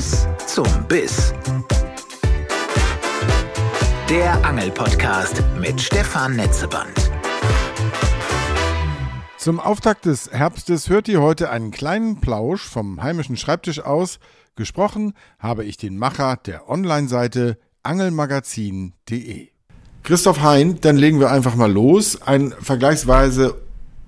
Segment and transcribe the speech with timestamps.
[0.00, 1.34] Biss zum Biss.
[4.08, 7.10] Der Angelpodcast mit Stefan Netzeband.
[9.36, 14.20] Zum Auftakt des Herbstes hört ihr heute einen kleinen Plausch vom heimischen Schreibtisch aus.
[14.56, 19.48] Gesprochen habe ich den Macher der Online-Seite angelmagazin.de.
[20.02, 22.22] Christoph Hein, dann legen wir einfach mal los.
[22.22, 23.60] Ein vergleichsweise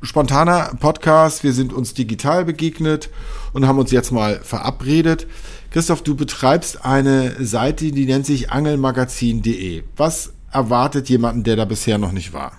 [0.02, 1.44] spontaner Podcast.
[1.44, 3.08] Wir sind uns digital begegnet
[3.52, 5.28] und haben uns jetzt mal verabredet.
[5.70, 9.84] Christoph, du betreibst eine Seite, die nennt sich angelmagazin.de.
[9.96, 12.52] Was erwartet jemanden, der da bisher noch nicht war?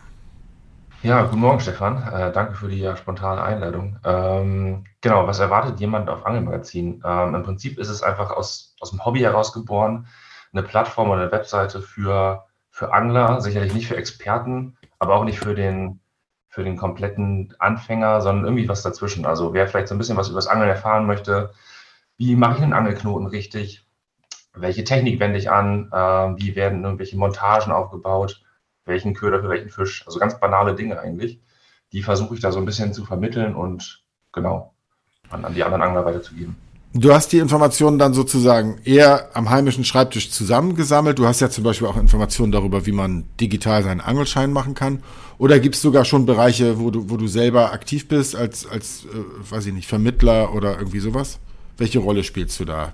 [1.03, 2.01] Ja, guten Morgen, Stefan.
[2.01, 3.97] Äh, danke für die ja, spontane Einladung.
[4.05, 7.03] Ähm, genau, was erwartet jemand auf Angelmagazin?
[7.05, 10.07] Ähm, Im Prinzip ist es einfach aus, aus dem Hobby herausgeboren,
[10.53, 15.39] eine Plattform oder eine Webseite für, für Angler, sicherlich nicht für Experten, aber auch nicht
[15.39, 15.99] für den
[16.53, 19.25] für den kompletten Anfänger, sondern irgendwie was dazwischen.
[19.25, 21.51] Also wer vielleicht so ein bisschen was über das Angeln erfahren möchte,
[22.17, 23.83] wie mache ich einen Angelknoten richtig?
[24.53, 25.89] Welche Technik wende ich an?
[25.91, 25.97] Äh,
[26.39, 28.43] wie werden irgendwelche Montagen aufgebaut?
[28.85, 30.05] Welchen Köder für welchen Fisch?
[30.05, 31.41] Also ganz banale Dinge eigentlich.
[31.91, 34.75] Die versuche ich da so ein bisschen zu vermitteln und genau
[35.31, 36.55] an, an die anderen Angler weiterzugeben.
[36.95, 41.17] Du hast die Informationen dann sozusagen eher am heimischen Schreibtisch zusammengesammelt.
[41.17, 45.01] Du hast ja zum Beispiel auch Informationen darüber, wie man digital seinen Angelschein machen kann.
[45.39, 49.05] Oder gibt es sogar schon Bereiche, wo du, wo du selber aktiv bist als, als
[49.05, 51.39] äh, weiß ich nicht, Vermittler oder irgendwie sowas?
[51.79, 52.93] Welche Rolle spielst du da?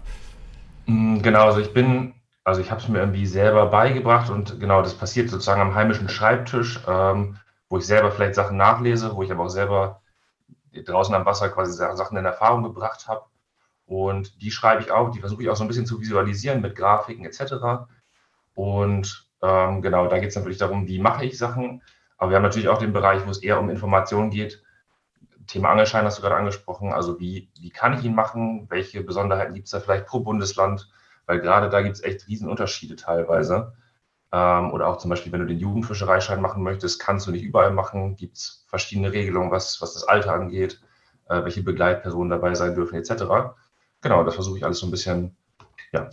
[0.86, 2.14] Mm, genau, also ich bin,
[2.46, 6.08] also ich habe es mir irgendwie selber beigebracht und genau, das passiert sozusagen am heimischen
[6.08, 7.36] Schreibtisch, ähm,
[7.68, 10.00] wo ich selber vielleicht Sachen nachlese, wo ich aber auch selber
[10.74, 13.24] draußen am Wasser quasi Sachen in Erfahrung gebracht habe.
[13.90, 16.76] Und die schreibe ich auch, die versuche ich auch so ein bisschen zu visualisieren mit
[16.76, 17.88] Grafiken etc.
[18.54, 21.82] Und ähm, genau, da geht es natürlich darum, wie mache ich Sachen.
[22.16, 24.62] Aber wir haben natürlich auch den Bereich, wo es eher um Informationen geht.
[25.48, 26.94] Thema Angelschein hast du gerade angesprochen.
[26.94, 28.68] Also wie, wie kann ich ihn machen?
[28.70, 30.88] Welche Besonderheiten gibt es da vielleicht pro Bundesland?
[31.26, 33.74] Weil gerade da gibt es echt Riesenunterschiede teilweise.
[34.32, 37.72] Ähm, oder auch zum Beispiel, wenn du den Jugendfischereischein machen möchtest, kannst du nicht überall
[37.72, 38.18] machen.
[38.18, 40.80] Gibt es verschiedene Regelungen, was, was das Alter angeht,
[41.28, 43.56] äh, welche Begleitpersonen dabei sein dürfen, etc
[44.02, 45.36] genau, das versuche ich alles so ein bisschen,
[45.94, 46.10] ja.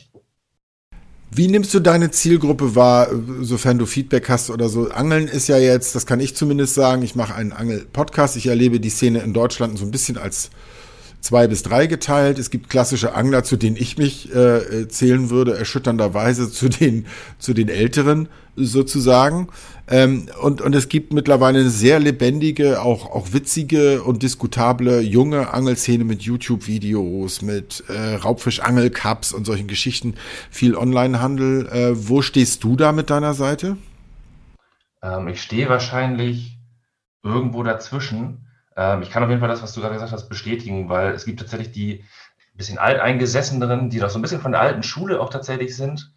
[1.30, 3.08] Wie nimmst du deine Zielgruppe wahr,
[3.40, 4.90] sofern du Feedback hast oder so?
[4.90, 8.36] Angeln ist ja jetzt, das kann ich zumindest sagen, ich mache einen Angel-Podcast.
[8.36, 10.50] Ich erlebe die Szene in Deutschland so ein bisschen als
[11.26, 12.38] zwei bis drei geteilt.
[12.38, 17.06] Es gibt klassische Angler, zu denen ich mich äh, zählen würde, erschütternderweise zu den,
[17.38, 19.48] zu den Älteren sozusagen.
[19.88, 25.52] Ähm, und, und es gibt mittlerweile eine sehr lebendige, auch, auch witzige und diskutable junge
[25.52, 30.14] Angelszene mit YouTube-Videos, mit äh, Raubfisch-Angel-Cups und solchen Geschichten,
[30.50, 31.66] viel Onlinehandel.
[31.68, 33.76] Äh, wo stehst du da mit deiner Seite?
[35.02, 36.58] Ähm, ich stehe wahrscheinlich
[37.22, 38.45] irgendwo dazwischen.
[38.76, 41.24] Ähm, ich kann auf jeden Fall das, was du gerade gesagt hast, bestätigen, weil es
[41.24, 42.04] gibt tatsächlich die
[42.54, 46.10] bisschen alteingesesseneren, die noch so ein bisschen von der alten Schule auch tatsächlich sind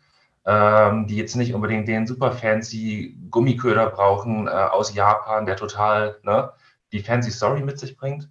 [0.46, 6.18] ähm, die jetzt nicht unbedingt den super fancy Gummiköder brauchen äh, aus Japan, der total
[6.24, 6.52] ne,
[6.92, 8.30] die fancy Story mit sich bringt.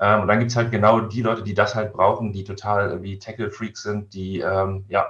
[0.00, 3.02] Ähm, und dann gibt es halt genau die Leute, die das halt brauchen, die total
[3.02, 5.06] wie Tackle-Freaks sind, die, ähm, ja,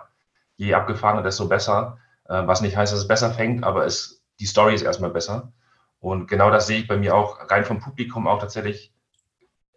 [0.57, 1.99] je abgefahrener, desto besser.
[2.25, 5.53] Äh, was nicht heißt, dass es besser fängt, aber es, die Story ist erstmal besser.
[6.01, 8.93] Und genau das sehe ich bei mir auch rein vom Publikum auch tatsächlich.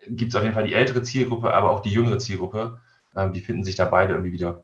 [0.07, 2.79] Gibt es auf jeden Fall die ältere Zielgruppe, aber auch die jüngere Zielgruppe.
[3.15, 4.63] Ähm, die finden sich da beide irgendwie wieder.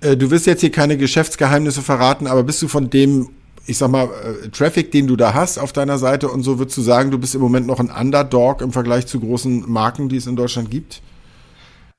[0.00, 3.30] Äh, du wirst jetzt hier keine Geschäftsgeheimnisse verraten, aber bist du von dem,
[3.66, 4.08] ich sag mal,
[4.44, 7.18] äh, Traffic, den du da hast auf deiner Seite und so, würdest du sagen, du
[7.18, 10.70] bist im Moment noch ein Underdog im Vergleich zu großen Marken, die es in Deutschland
[10.70, 11.02] gibt?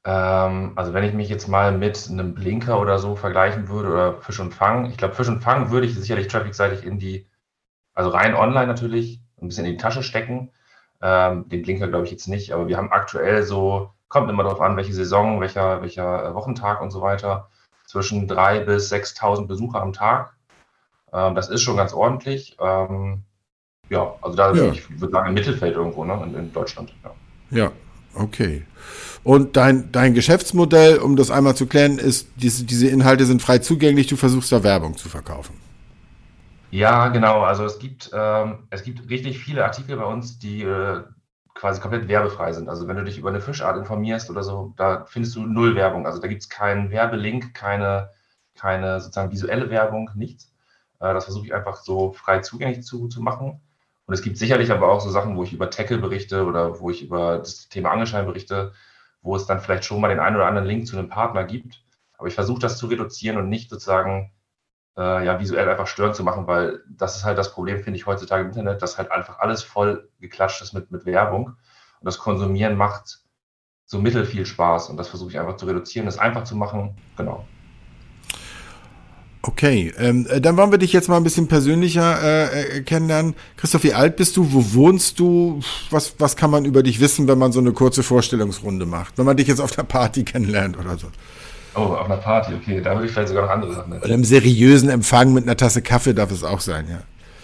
[0.03, 4.21] Ähm, also wenn ich mich jetzt mal mit einem Blinker oder so vergleichen würde oder
[4.21, 7.27] Fisch und Fang, ich glaube, Fisch und Fang würde ich sicherlich trafficseitig in die,
[8.01, 10.49] also rein online natürlich, ein bisschen in die Tasche stecken.
[11.01, 14.61] Ähm, den Blinker glaube ich jetzt nicht, aber wir haben aktuell so, kommt immer darauf
[14.61, 17.47] an, welche Saison, welcher, welcher Wochentag und so weiter
[17.85, 20.33] zwischen 3.000 bis 6.000 Besucher am Tag.
[21.13, 22.57] Ähm, das ist schon ganz ordentlich.
[22.59, 23.23] Ähm,
[23.89, 24.71] ja, also da ja.
[24.71, 26.93] ich würde sagen im Mittelfeld irgendwo ne, in, in Deutschland.
[27.03, 27.11] Ja.
[27.51, 27.71] ja,
[28.15, 28.65] okay.
[29.23, 33.59] Und dein, dein Geschäftsmodell, um das einmal zu klären, ist, diese, diese Inhalte sind frei
[33.59, 35.55] zugänglich, du versuchst da Werbung zu verkaufen.
[36.71, 37.41] Ja, genau.
[37.43, 41.03] Also es gibt, ähm, es gibt richtig viele Artikel bei uns, die äh,
[41.53, 42.69] quasi komplett werbefrei sind.
[42.69, 46.05] Also wenn du dich über eine Fischart informierst oder so, da findest du null Werbung.
[46.05, 48.11] Also da gibt es keinen Werbelink, keine,
[48.55, 50.53] keine sozusagen visuelle Werbung, nichts.
[51.01, 53.61] Äh, das versuche ich einfach so frei zugänglich zu, zu machen.
[54.05, 56.89] Und es gibt sicherlich aber auch so Sachen, wo ich über Tackle berichte oder wo
[56.89, 58.73] ich über das Thema Angelschein berichte,
[59.21, 61.83] wo es dann vielleicht schon mal den einen oder anderen Link zu einem Partner gibt.
[62.17, 64.31] Aber ich versuche das zu reduzieren und nicht sozusagen
[64.97, 68.05] äh, ja, visuell einfach störend zu machen, weil das ist halt das Problem, finde ich,
[68.05, 71.45] heutzutage im Internet, dass halt einfach alles voll geklatscht ist mit, mit Werbung.
[71.47, 73.19] Und das Konsumieren macht
[73.85, 74.89] so mittel viel Spaß.
[74.89, 76.95] Und das versuche ich einfach zu reduzieren, das einfach zu machen.
[77.17, 77.45] Genau.
[79.43, 83.35] Okay, ähm, äh, dann wollen wir dich jetzt mal ein bisschen persönlicher äh, äh, kennenlernen.
[83.57, 84.53] Christoph, wie alt bist du?
[84.53, 85.61] Wo wohnst du?
[85.89, 89.17] Was, was kann man über dich wissen, wenn man so eine kurze Vorstellungsrunde macht?
[89.17, 91.07] Wenn man dich jetzt auf der Party kennenlernt oder so?
[91.75, 92.81] Oh, auf einer Party, okay.
[92.81, 95.81] Da würde ich vielleicht sogar noch andere Sachen Oder im seriösen Empfang mit einer Tasse
[95.81, 97.01] Kaffee darf es auch sein, ja.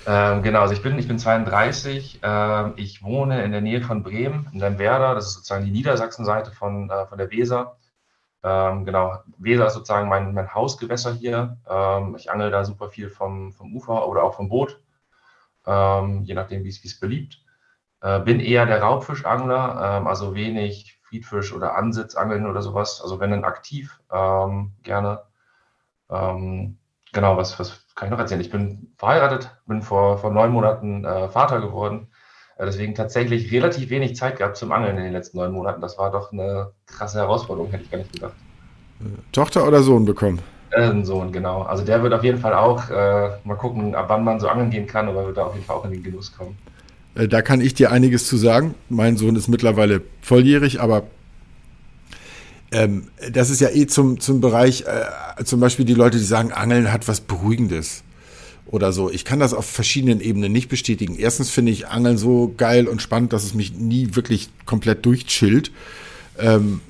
[0.09, 2.19] Ähm, genau, also ich bin, ich bin 32.
[2.23, 5.15] Ähm, ich wohne in der Nähe von Bremen, in Lemwerder.
[5.15, 7.77] Das ist sozusagen die Niedersachsenseite von, äh, von der Weser.
[8.43, 11.57] Ähm, genau, Weser ist sozusagen mein, mein Hausgewässer hier.
[11.69, 14.79] Ähm, ich angel da super viel vom, vom Ufer oder auch vom Boot,
[15.65, 17.41] ähm, je nachdem, wie es beliebt.
[18.01, 23.01] Äh, bin eher der Raubfischangler, ähm, also wenig Friedfisch oder Ansitzangeln oder sowas.
[23.01, 25.21] Also wenn dann aktiv, ähm, gerne.
[26.09, 26.77] Ähm,
[27.13, 28.41] genau, was, was kann ich noch erzählen?
[28.41, 32.07] Ich bin verheiratet, bin vor, vor neun Monaten äh, Vater geworden.
[32.57, 35.81] Äh, deswegen tatsächlich relativ wenig Zeit gehabt zum Angeln in den letzten neun Monaten.
[35.81, 38.35] Das war doch eine krasse Herausforderung, hätte ich gar nicht gedacht.
[39.31, 40.39] Tochter oder Sohn bekommen?
[40.71, 41.61] Äh, ein Sohn, genau.
[41.61, 44.69] Also der wird auf jeden Fall auch äh, mal gucken, ab wann man so angeln
[44.69, 46.57] gehen kann, aber wird da auf jeden Fall auch in den Genuss kommen.
[47.17, 48.75] Äh, da kann ich dir einiges zu sagen.
[48.89, 51.07] Mein Sohn ist mittlerweile volljährig, aber
[52.71, 56.51] ähm, das ist ja eh zum, zum Bereich, äh, zum Beispiel die Leute, die sagen,
[56.51, 58.03] Angeln hat was Beruhigendes
[58.65, 59.09] oder so.
[59.09, 61.15] Ich kann das auf verschiedenen Ebenen nicht bestätigen.
[61.17, 65.71] Erstens finde ich Angeln so geil und spannend, dass es mich nie wirklich komplett durchchillt.
[66.37, 66.81] Ähm,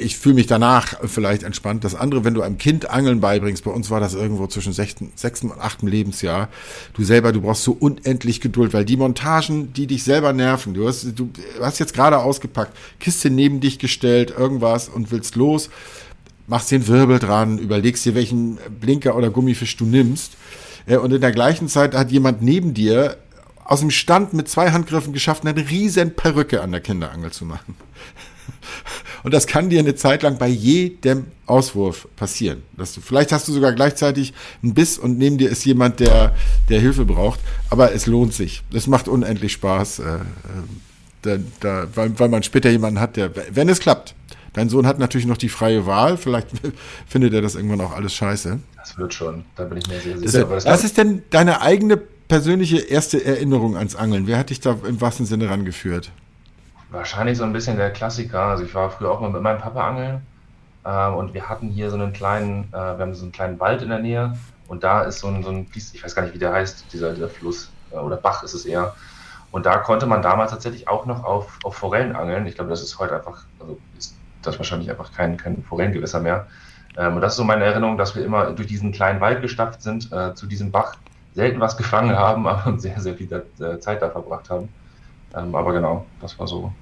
[0.00, 1.84] ich fühle mich danach vielleicht entspannt.
[1.84, 5.12] Das andere, wenn du einem Kind Angeln beibringst, bei uns war das irgendwo zwischen sechsten,
[5.50, 6.48] und achten Lebensjahr.
[6.94, 10.88] Du selber, du brauchst so unendlich Geduld, weil die Montagen, die dich selber nerven, du
[10.88, 11.30] hast, du
[11.60, 15.70] hast jetzt gerade ausgepackt, Kiste neben dich gestellt, irgendwas und willst los,
[16.46, 20.32] machst den Wirbel dran, überlegst dir, welchen Blinker oder Gummifisch du nimmst
[20.86, 23.18] und in der gleichen Zeit hat jemand neben dir
[23.64, 27.76] aus dem Stand mit zwei Handgriffen geschafft, eine riesen Perücke an der Kinderangel zu machen.
[29.22, 32.62] Und das kann dir eine Zeit lang bei jedem Auswurf passieren.
[32.76, 34.32] Dass du, vielleicht hast du sogar gleichzeitig
[34.62, 36.34] einen Biss und neben dir ist jemand, der,
[36.68, 37.40] der Hilfe braucht.
[37.68, 38.62] Aber es lohnt sich.
[38.72, 40.18] Es macht unendlich Spaß, äh, äh
[41.22, 44.14] da, da, weil, weil man später jemanden hat, der, wenn es klappt,
[44.52, 46.16] Dein Sohn hat natürlich noch die freie Wahl.
[46.16, 46.48] Vielleicht
[47.06, 48.58] findet er das irgendwann auch alles scheiße.
[48.76, 49.44] Das wird schon.
[49.56, 50.44] Da bin ich mir sehr sicher.
[50.44, 54.26] Das, was ist denn deine eigene persönliche erste Erinnerung ans Angeln?
[54.26, 56.10] Wer hat dich da im wahrsten Sinne rangeführt?
[56.90, 58.42] Wahrscheinlich so ein bisschen der Klassiker.
[58.42, 60.26] Also ich war früher auch mal mit meinem Papa angeln
[60.84, 63.82] ähm, und wir hatten hier so einen kleinen, äh, wir haben so einen kleinen Wald
[63.82, 64.36] in der Nähe
[64.68, 67.12] und da ist so ein, so ein ich weiß gar nicht, wie der heißt, dieser,
[67.12, 68.94] dieser Fluss äh, oder Bach ist es eher.
[69.52, 72.46] Und da konnte man damals tatsächlich auch noch auf, auf Forellen angeln.
[72.46, 76.46] Ich glaube, das ist heute einfach, also ist das wahrscheinlich einfach kein, kein Forellengewässer mehr.
[76.96, 79.82] Ähm, und das ist so meine Erinnerung, dass wir immer durch diesen kleinen Wald gestapft
[79.82, 80.94] sind, äh, zu diesem Bach,
[81.34, 84.68] selten was gefangen haben, aber sehr, sehr viel da, äh, Zeit da verbracht haben.
[85.34, 86.72] Ähm, aber genau, das war so.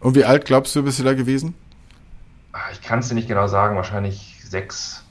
[0.00, 1.54] Und wie alt glaubst du, bist du da gewesen?
[2.52, 5.04] Ach, ich kann es dir nicht genau sagen, wahrscheinlich sechs,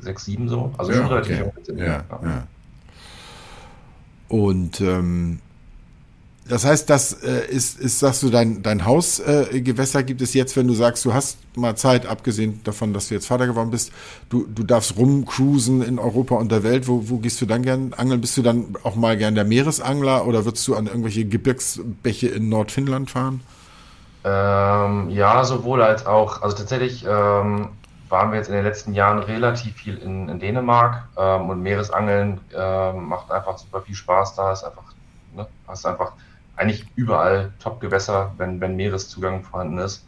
[0.00, 0.72] sechs, sieben so.
[0.78, 1.50] Also ja, schon relativ okay.
[1.68, 1.78] jung.
[1.78, 2.04] Ja, ja.
[2.22, 2.46] ja.
[4.28, 5.40] Und ähm,
[6.48, 10.56] das heißt, das äh, ist, ist, sagst du, dein, dein Hausgewässer äh, gibt es jetzt,
[10.56, 13.92] wenn du sagst, du hast mal Zeit, abgesehen davon, dass du jetzt Vater geworden bist,
[14.28, 16.88] du, du darfst rumcruisen in Europa und der Welt.
[16.88, 18.20] Wo, wo gehst du dann gern angeln?
[18.20, 22.48] Bist du dann auch mal gern der Meeresangler oder würdest du an irgendwelche Gebirgsbäche in
[22.48, 23.40] Nordfinnland fahren?
[24.24, 26.42] Ähm, ja, sowohl als auch.
[26.42, 27.68] Also tatsächlich ähm,
[28.08, 32.40] waren wir jetzt in den letzten Jahren relativ viel in, in Dänemark ähm, und Meeresangeln
[32.52, 34.52] ähm, macht einfach super viel Spaß da.
[34.52, 34.84] Ist einfach,
[35.36, 36.12] ne, hast einfach
[36.62, 40.04] eigentlich überall Top-Gewässer, wenn, wenn Meereszugang vorhanden ist.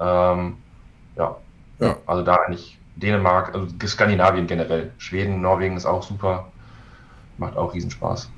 [0.00, 0.56] Ähm,
[1.16, 1.36] ja.
[1.80, 4.92] ja, also da eigentlich Dänemark, also Skandinavien generell.
[4.98, 6.48] Schweden, Norwegen ist auch super.
[7.38, 8.30] Macht auch Riesenspaß.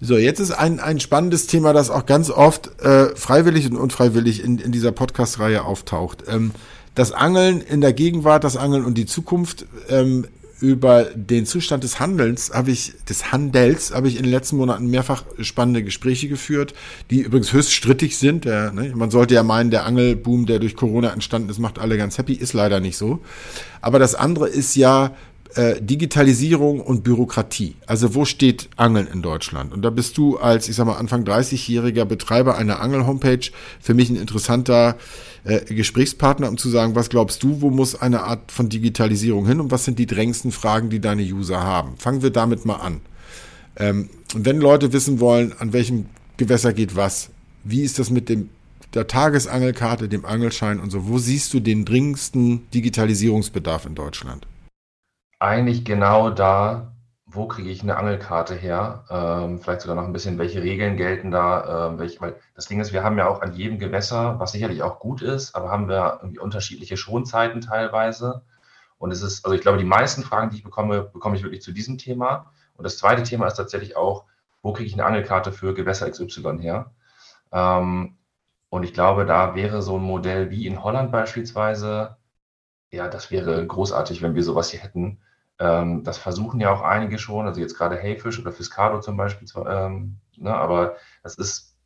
[0.00, 4.42] So, jetzt ist ein, ein spannendes Thema, das auch ganz oft äh, freiwillig und unfreiwillig
[4.42, 6.24] in, in dieser Podcast-Reihe auftaucht.
[6.26, 6.52] Ähm,
[6.94, 9.66] das Angeln in der Gegenwart, das Angeln und die Zukunft.
[9.88, 10.26] Ähm,
[10.62, 14.86] über den Zustand des Handelns habe ich, des Handels habe ich in den letzten Monaten
[14.86, 16.72] mehrfach spannende Gespräche geführt,
[17.10, 18.44] die übrigens höchst strittig sind.
[18.44, 21.98] Der, ne, man sollte ja meinen, der Angelboom, der durch Corona entstanden ist, macht alle
[21.98, 23.18] ganz happy, ist leider nicht so.
[23.80, 25.16] Aber das andere ist ja
[25.56, 27.74] äh, Digitalisierung und Bürokratie.
[27.86, 29.72] Also wo steht Angeln in Deutschland?
[29.72, 33.50] Und da bist du als, ich sag mal, Anfang 30-jähriger Betreiber einer Angel-Homepage
[33.80, 34.96] für mich ein interessanter
[35.44, 39.60] äh, Gesprächspartner, um zu sagen, was glaubst du, wo muss eine Art von Digitalisierung hin
[39.60, 41.96] und was sind die drängendsten Fragen, die deine User haben?
[41.96, 43.00] Fangen wir damit mal an.
[43.76, 46.06] Ähm, wenn Leute wissen wollen, an welchem
[46.36, 47.30] Gewässer geht was,
[47.64, 48.50] wie ist das mit dem
[48.94, 54.46] der Tagesangelkarte, dem Angelschein und so, wo siehst du den dringendsten Digitalisierungsbedarf in Deutschland?
[55.38, 56.91] Eigentlich genau da,
[57.34, 59.04] wo kriege ich eine Angelkarte her?
[59.10, 61.88] Ähm, vielleicht sogar noch ein bisschen, welche Regeln gelten da?
[61.88, 64.82] Ähm, welche, weil das Ding ist, wir haben ja auch an jedem Gewässer, was sicherlich
[64.82, 68.42] auch gut ist, aber haben wir irgendwie unterschiedliche Schonzeiten teilweise.
[68.98, 71.62] Und es ist, also ich glaube, die meisten Fragen, die ich bekomme, bekomme ich wirklich
[71.62, 72.52] zu diesem Thema.
[72.76, 74.24] Und das zweite Thema ist tatsächlich auch,
[74.62, 76.92] wo kriege ich eine Angelkarte für Gewässer XY her?
[77.50, 78.16] Ähm,
[78.68, 82.16] und ich glaube, da wäre so ein Modell wie in Holland beispielsweise,
[82.90, 85.20] ja, das wäre großartig, wenn wir sowas hier hätten
[85.58, 89.48] ähm, das versuchen ja auch einige schon, also jetzt gerade Heyfish oder Fiscado zum Beispiel,
[89.68, 91.76] ähm, ne, aber das ist,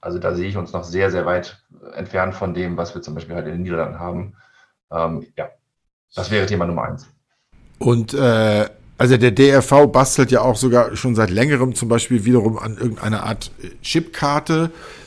[0.00, 1.62] also da sehe ich uns noch sehr, sehr weit
[1.94, 4.34] entfernt von dem, was wir zum Beispiel halt in den Niederlanden haben.
[4.90, 5.48] Ähm, ja,
[6.14, 7.08] das wäre Thema Nummer eins.
[7.78, 8.68] Und äh,
[8.98, 13.24] also der DRV bastelt ja auch sogar schon seit längerem zum Beispiel wiederum an irgendeiner
[13.24, 13.50] Art
[13.82, 15.05] Chipkarte, äh,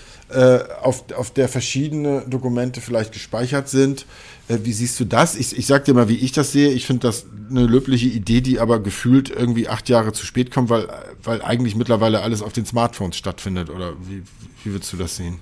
[0.81, 4.05] auf, auf der verschiedene Dokumente vielleicht gespeichert sind.
[4.47, 5.35] Äh, wie siehst du das?
[5.35, 6.69] Ich, ich sag dir mal, wie ich das sehe.
[6.69, 10.69] Ich finde das eine löbliche Idee, die aber gefühlt irgendwie acht Jahre zu spät kommt,
[10.69, 10.87] weil,
[11.23, 13.69] weil eigentlich mittlerweile alles auf den Smartphones stattfindet.
[13.69, 14.23] Oder wie,
[14.63, 15.39] wie würdest du das sehen?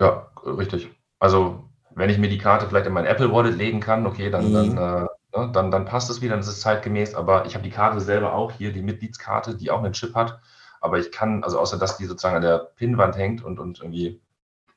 [0.00, 0.90] Ja, richtig.
[1.18, 1.64] Also,
[1.94, 4.54] wenn ich mir die Karte vielleicht in mein Apple Wallet legen kann, okay, dann, mhm.
[4.54, 7.14] dann, äh, ne, dann, dann passt es wieder, dann ist es zeitgemäß.
[7.14, 10.40] Aber ich habe die Karte selber auch hier, die Mitgliedskarte, die auch einen Chip hat.
[10.80, 14.20] Aber ich kann, also außer dass die sozusagen an der Pinnwand hängt und, und irgendwie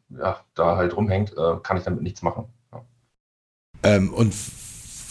[0.09, 2.45] ja, da halt rumhängt, äh, kann ich damit nichts machen.
[3.83, 4.33] Ähm, und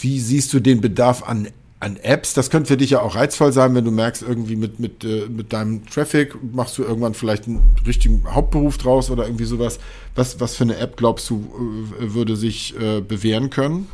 [0.00, 1.48] wie siehst du den Bedarf an,
[1.80, 2.34] an Apps?
[2.34, 5.28] Das könnte für dich ja auch reizvoll sein, wenn du merkst, irgendwie mit, mit, äh,
[5.28, 9.78] mit deinem Traffic machst du irgendwann vielleicht einen richtigen Hauptberuf draus oder irgendwie sowas.
[10.14, 13.88] Was, was für eine App glaubst du, äh, würde sich äh, bewähren können?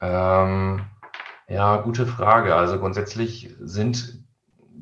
[0.00, 0.82] Ähm,
[1.48, 2.54] ja, gute Frage.
[2.54, 4.21] Also grundsätzlich sind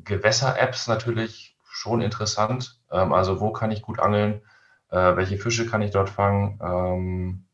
[0.03, 2.79] Gewässer-Apps natürlich schon interessant.
[2.91, 4.41] Ähm, also wo kann ich gut angeln?
[4.89, 6.59] Äh, welche Fische kann ich dort fangen?
[6.61, 7.45] Ähm,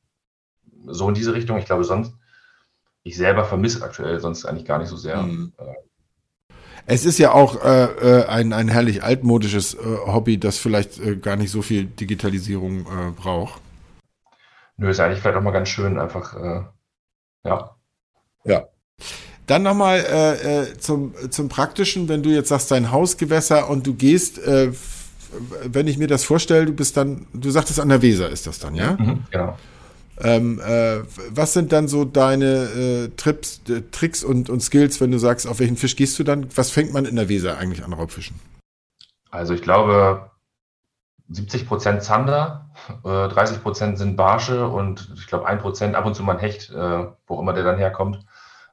[0.86, 1.58] so in diese Richtung.
[1.58, 2.14] Ich glaube, sonst,
[3.04, 5.22] ich selber vermisse aktuell sonst eigentlich gar nicht so sehr.
[5.22, 5.54] Mhm.
[6.90, 11.18] Es ist ja auch äh, äh, ein, ein herrlich altmodisches äh, Hobby, das vielleicht äh,
[11.18, 13.62] gar nicht so viel Digitalisierung äh, braucht.
[14.78, 16.64] Nö, ist eigentlich vielleicht auch mal ganz schön, einfach, äh,
[17.44, 17.76] ja.
[18.46, 18.68] Ja.
[19.48, 23.94] Dann nochmal äh, äh, zum, zum Praktischen, wenn du jetzt sagst, dein Hausgewässer und du
[23.94, 24.72] gehst, äh,
[25.64, 28.60] wenn ich mir das vorstelle, du bist dann, du sagtest an der Weser ist das
[28.60, 28.98] dann, ja?
[29.00, 29.58] Mhm, genau.
[30.20, 31.00] Ähm, äh,
[31.30, 35.48] was sind dann so deine äh, Trips, äh, Tricks und, und Skills, wenn du sagst,
[35.48, 36.48] auf welchen Fisch gehst du dann?
[36.56, 38.40] Was fängt man in der Weser eigentlich an Raubfischen?
[39.30, 40.32] Also ich glaube
[41.30, 42.70] 70 Prozent Zander,
[43.04, 46.40] äh, 30 Prozent sind Barsche und ich glaube ein Prozent ab und zu mal ein
[46.40, 48.26] Hecht, äh, wo immer der dann herkommt.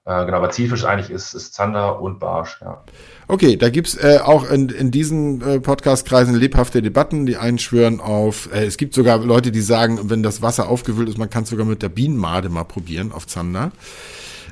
[0.06, 2.82] Äh, genau, aber Zielfisch eigentlich ist, ist Zander und Barsch, ja.
[3.26, 8.52] Okay, da gibt's äh, auch in, in diesen äh, Podcast-Kreisen lebhafte Debatten, die einschwören auf,
[8.52, 11.48] äh, es gibt sogar Leute, die sagen, wenn das Wasser aufgewühlt ist, man kann es
[11.48, 13.72] sogar mit der Bienenmade mal probieren auf Zander.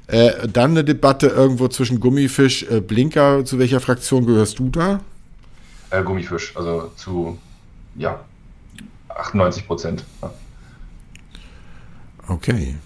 [0.06, 3.44] Äh, dann eine Debatte irgendwo zwischen Gummifisch, äh, Blinker.
[3.44, 5.00] Zu welcher Fraktion gehörst du da?
[5.90, 7.38] Äh, Gummifisch, also zu,
[7.94, 8.20] ja,
[9.08, 10.04] 98 Prozent.
[10.22, 10.32] Ja.
[12.28, 12.76] Okay.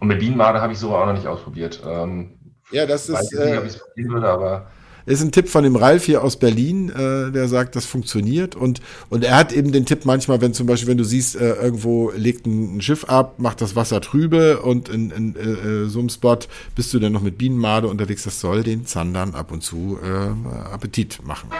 [0.00, 1.82] Und mit Bienenmade habe ich so auch noch nicht ausprobiert.
[1.86, 2.32] Ähm,
[2.70, 3.32] ja, das ist.
[3.32, 4.66] Nicht, äh, würde, aber
[5.06, 8.56] ist ein Tipp von dem Ralf hier aus Berlin, äh, der sagt, das funktioniert.
[8.56, 11.54] Und, und er hat eben den Tipp manchmal, wenn zum Beispiel, wenn du siehst, äh,
[11.54, 16.00] irgendwo legt ein, ein, Schiff ab, macht das Wasser trübe und in, in äh, so
[16.00, 16.38] einem Spot
[16.74, 18.24] bist du dann noch mit Bienenmade unterwegs.
[18.24, 21.50] Das soll den Zandern ab und zu äh, Appetit machen.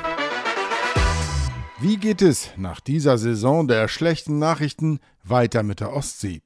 [1.79, 6.41] Wie geht es nach dieser Saison der schlechten Nachrichten weiter mit der Ostsee?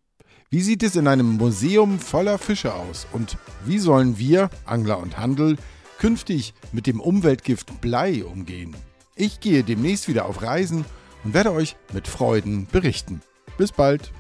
[0.53, 3.07] Wie sieht es in einem Museum voller Fische aus?
[3.13, 5.57] Und wie sollen wir, Angler und Handel,
[6.01, 8.75] künftig mit dem Umweltgift Blei umgehen?
[9.15, 10.85] Ich gehe demnächst wieder auf Reisen
[11.23, 13.23] und werde euch mit Freuden berichten.
[13.59, 14.11] Bis bald!